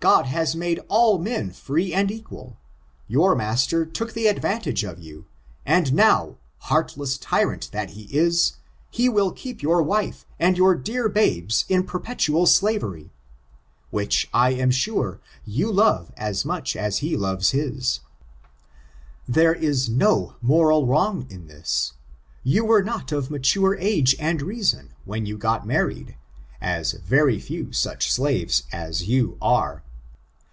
God 0.00 0.26
has 0.26 0.54
made 0.54 0.78
all 0.86 1.18
men 1.18 1.50
free 1.50 1.92
and 1.92 2.08
equal. 2.08 2.56
Your 3.08 3.34
master 3.34 3.84
took 3.84 4.12
the 4.12 4.28
advantage 4.28 4.84
of 4.84 5.00
you, 5.00 5.24
and 5.66 5.92
now, 5.92 6.36
heartless 6.58 7.18
tyrant 7.18 7.68
that 7.72 7.90
he 7.90 8.02
is, 8.16 8.58
he 8.92 9.08
will 9.08 9.32
keep 9.32 9.60
your 9.60 9.82
wife, 9.82 10.24
and 10.38 10.56
your 10.56 10.76
dear 10.76 11.08
babes, 11.08 11.64
in 11.68 11.78
^^0^0^f^f^f^f^0m 11.78 11.78
> 11.78 11.78
I 11.78 11.78
'',ON 11.78 11.82
ABOLinOHISM. 11.82 11.86
519 11.90 12.00
perpetual 12.00 12.46
slavery, 12.46 13.12
which, 13.90 14.28
I 14.32 14.50
am 14.52 14.70
sure, 14.70 15.20
you 15.44 15.72
love 15.72 16.12
as 16.16 16.44
much 16.44 16.76
as 16.76 16.98
he 16.98 17.16
loves 17.16 17.50
his. 17.50 17.98
There 19.26 19.52
is 19.54 19.88
no 19.88 20.36
moral 20.40 20.86
wrong 20.86 21.26
in 21.28 21.48
this. 21.48 21.94
You 22.44 22.64
were 22.64 22.84
not 22.84 23.10
of 23.10 23.32
mature 23.32 23.76
age 23.76 24.14
and 24.20 24.40
reason 24.42 24.90
when 25.04 25.26
you 25.26 25.36
got 25.36 25.66
married, 25.66 26.14
as 26.60 26.92
very 26.92 27.40
few 27.40 27.72
such 27.72 28.12
slaves 28.12 28.62
as 28.70 29.08
you 29.08 29.36
are. 29.42 29.82